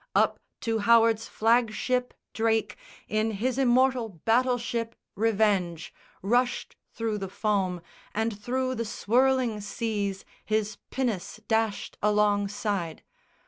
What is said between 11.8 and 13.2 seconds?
alongside.